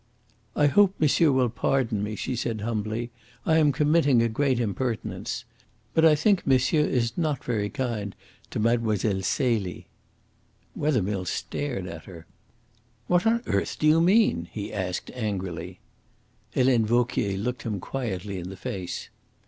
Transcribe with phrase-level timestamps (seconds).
[0.55, 3.11] "I hope monsieur will pardon me," she said humbly.
[3.45, 5.45] "I am committing a great impertinence.
[5.93, 8.15] But I think monsieur is not very kind
[8.49, 9.21] to Mlle.
[9.21, 9.85] Celie."
[10.75, 12.25] Wethermill stared at her.
[13.05, 15.79] "What on earth do you mean?" he asked angrily.
[16.51, 19.09] Helene Vauquier looked him quietly in the face.